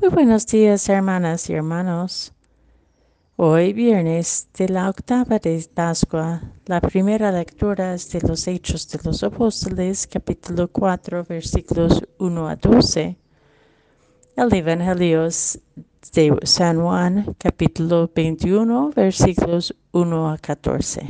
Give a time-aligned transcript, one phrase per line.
[0.00, 2.32] Muy buenos días, hermanas y hermanos.
[3.34, 9.00] Hoy, viernes de la octava de Pascua, la primera lectura es de los Hechos de
[9.02, 13.16] los Apóstoles, capítulo 4, versículos 1 a 12.
[14.36, 21.06] El Evangelio de San Juan, capítulo 21, versículos 1 a 14.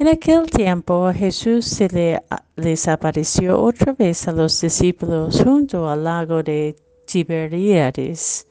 [0.00, 2.22] En aquel tiempo Jesús se le,
[2.54, 8.46] les apareció otra vez a los discípulos junto al lago de Tiberíades.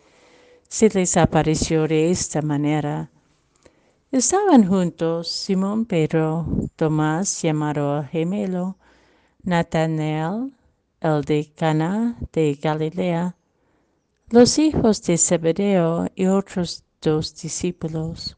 [0.67, 3.09] Se les apareció de esta manera.
[4.11, 8.75] Estaban juntos Simón Pedro, Tomás llamado gemelo,
[9.43, 10.51] Natanael,
[10.99, 13.37] el de Cana de Galilea,
[14.31, 18.37] los hijos de Zebedeo y otros dos discípulos.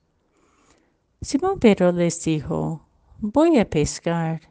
[1.22, 2.86] Simón Pedro les dijo,
[3.22, 4.42] voy a pescar.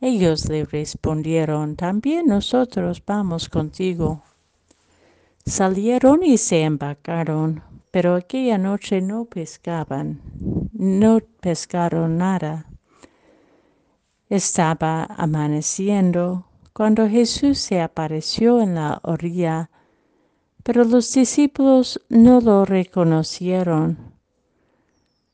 [0.00, 4.22] Ellos le respondieron, también nosotros vamos contigo.
[5.44, 10.20] Salieron y se embarcaron, pero aquella noche no pescaban,
[10.72, 12.66] no pescaron nada.
[14.28, 19.70] Estaba amaneciendo cuando Jesús se apareció en la orilla,
[20.62, 24.12] pero los discípulos no lo reconocieron.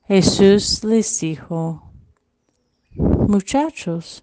[0.06, 1.91] Jesús les dijo,
[3.34, 4.22] Muchachos,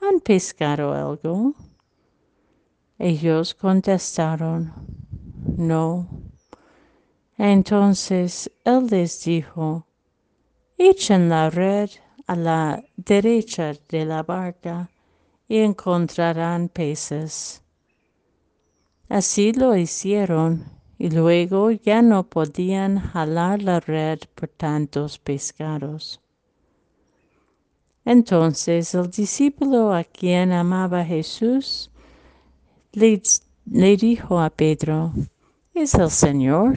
[0.00, 1.54] ¿han pescado algo?
[3.00, 4.72] Ellos contestaron,
[5.56, 6.06] no.
[7.36, 9.88] Entonces él les dijo,
[10.78, 11.90] echen la red
[12.28, 14.88] a la derecha de la barca
[15.48, 17.60] y encontrarán peces.
[19.08, 20.62] Así lo hicieron
[20.96, 26.20] y luego ya no podían jalar la red por tantos pescados.
[28.04, 31.90] Entonces el discípulo a quien amaba Jesús
[32.92, 33.22] le,
[33.96, 35.12] dijo a Pedro,
[35.72, 36.76] es el Señor.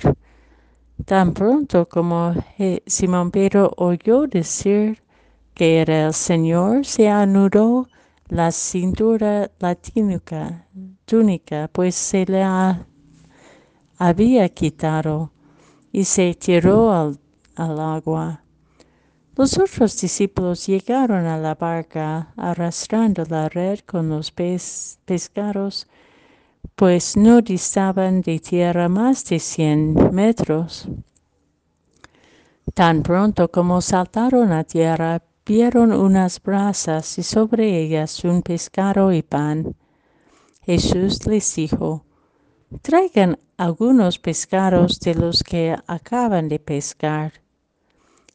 [1.06, 2.34] Tan pronto como
[2.86, 5.04] Simón Pedro oyó decir
[5.54, 7.88] que era el Señor, se anudó
[8.30, 9.76] la cintura, la
[11.06, 12.44] túnica, pues se le
[13.98, 15.32] había quitado
[15.92, 18.47] y se tiró al agua.
[19.38, 25.86] Los otros discípulos llegaron a la barca arrastrando la red con los pescados,
[26.76, 30.88] pues no distaban de tierra más de cien metros.
[32.74, 39.22] Tan pronto como saltaron a tierra, vieron unas brasas y sobre ellas un pescado y
[39.22, 39.76] pan.
[40.66, 42.06] Jesús les dijo,
[42.82, 47.34] traigan algunos pescados de los que acaban de pescar.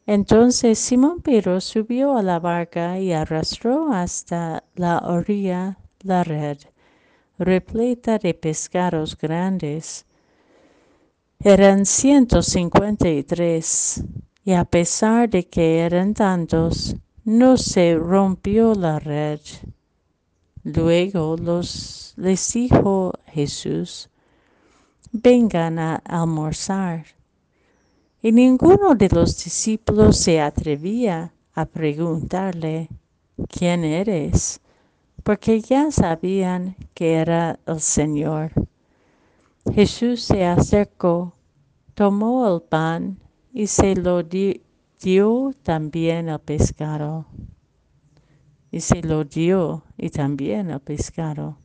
[0.05, 6.57] Entonces Simón Pedro subió a la barca y arrastró hasta la orilla la red,
[7.39, 10.05] repleta de pescados grandes.
[11.39, 14.03] Eran ciento cincuenta y tres,
[14.43, 19.39] y a pesar de que eran tantos, no se rompió la red.
[20.63, 24.09] Luego los, les dijo Jesús,
[25.13, 27.05] vengan a almorzar
[28.23, 32.89] y ninguno de los discípulos se atrevía a preguntarle,
[33.47, 34.59] ¿quién eres?
[35.23, 38.51] porque ya sabían que era el Señor.
[39.73, 41.33] Jesús se acercó,
[41.93, 43.17] tomó el pan
[43.53, 47.25] y se lo dio también al pescado.
[48.69, 51.57] Y se lo dio y también al pescado.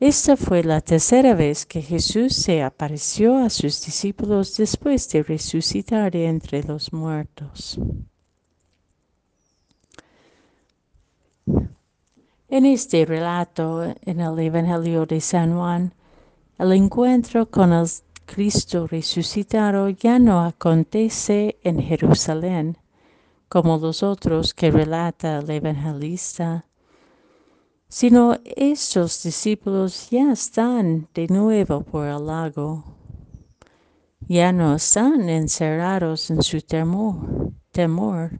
[0.00, 6.12] Esta fue la tercera vez que Jesús se apareció a sus discípulos después de resucitar
[6.12, 7.80] de entre los muertos.
[12.48, 15.92] En este relato, en el Evangelio de San Juan,
[16.58, 17.88] el encuentro con el
[18.24, 22.78] Cristo resucitado ya no acontece en Jerusalén,
[23.48, 26.67] como los otros que relata el evangelista,
[27.88, 32.84] sino estos discípulos ya están de nuevo por el lago.
[34.28, 38.38] Ya no están encerrados en su temor, temor,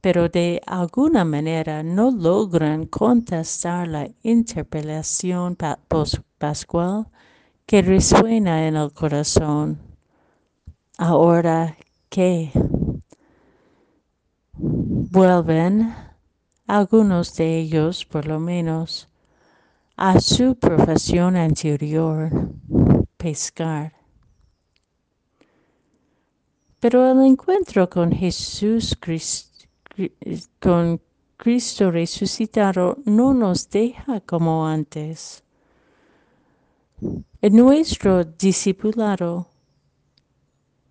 [0.00, 5.56] pero de alguna manera no logran contestar la interpelación
[6.38, 7.06] pascual
[7.66, 9.78] que resuena en el corazón.
[10.98, 11.76] Ahora
[12.08, 12.50] que
[14.54, 16.05] vuelven
[16.66, 19.08] algunos de ellos por lo menos,
[19.96, 22.30] a su profesión anterior,
[23.16, 23.92] pescar.
[26.80, 28.96] Pero el encuentro con Jesús
[30.60, 31.00] con
[31.36, 35.42] Cristo resucitado no nos deja como antes.
[37.42, 39.46] En nuestro discipulado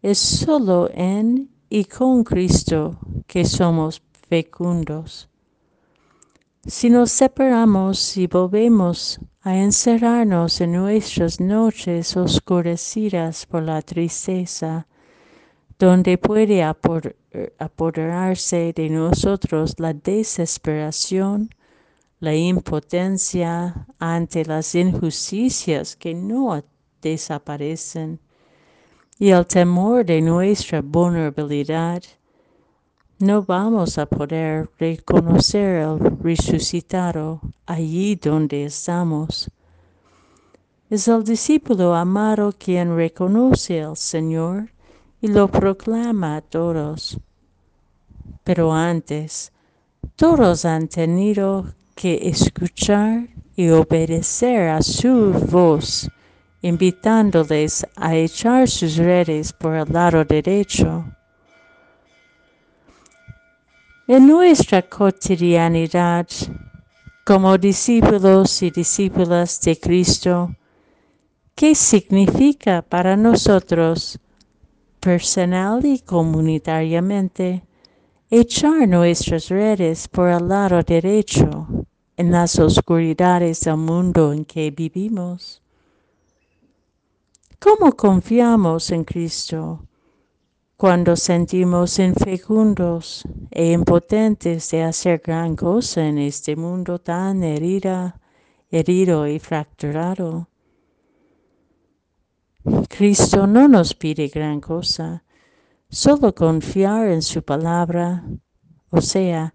[0.02, 2.98] es solo en y con Cristo
[3.28, 5.30] que somos fecundos.
[6.68, 14.88] Si nos separamos y volvemos a encerrarnos en nuestras noches oscurecidas por la tristeza,
[15.78, 21.52] donde puede apoderarse de nosotros la desesperación,
[22.20, 26.64] la impotencia ante las injusticias que no
[27.00, 28.20] desaparecen
[29.20, 32.02] y el temor de nuestra vulnerabilidad,
[33.20, 39.50] no vamos a poder reconocer el resucitado allí donde estamos.
[40.90, 44.70] Es el discípulo amado quien reconoce al Señor
[45.22, 47.18] y lo proclama a todos.
[48.44, 49.52] Pero antes,
[50.18, 56.10] todos han tenido que escuchar y obedecer a su voz,
[56.62, 61.06] invitándoles a echar sus redes por el lado derecho.
[64.08, 66.28] En nuestra cotidianidad,
[67.26, 70.56] como discípulos y discípulas de Cristo,
[71.56, 74.20] ¿qué significa para nosotros,
[75.00, 77.64] personal y comunitariamente,
[78.30, 81.68] echar nuestras redes por el lado derecho
[82.16, 85.64] en las oscuridades del mundo en que vivimos?
[87.58, 89.80] ¿Cómo confiamos en Cristo?
[90.78, 98.20] Cuando sentimos infecundos e impotentes de hacer gran cosa en este mundo tan herida,
[98.70, 100.50] herido y fracturado.
[102.90, 105.24] Cristo no nos pide gran cosa,
[105.90, 108.26] solo confiar en su palabra,
[108.90, 109.54] o sea,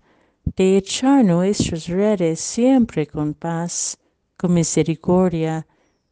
[0.57, 3.99] de echar nuestras redes siempre con paz,
[4.39, 5.67] con misericordia,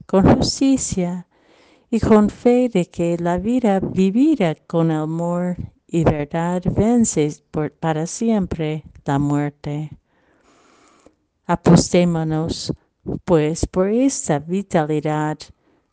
[0.07, 1.28] con justicia,
[1.91, 5.57] y con fe de que la vida vivida con amor
[5.87, 7.43] y verdad vence
[7.81, 9.91] para siempre la muerte.
[11.47, 12.73] Apostémonos,
[13.25, 15.39] pues, por esta vitalidad,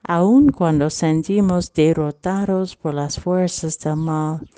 [0.04, 4.50] aun cuando sentimos derrotados por las fuerzas del mal,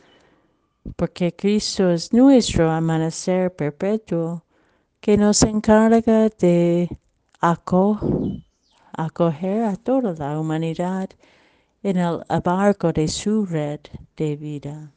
[0.95, 4.43] porque Cristo es nuestro amanecer perpetuo,
[4.99, 6.89] que nos encarga de
[7.39, 8.46] acoger
[8.97, 11.09] acoger a toda la humanidad
[11.83, 13.79] en el abarco de su red
[14.17, 14.91] de vida.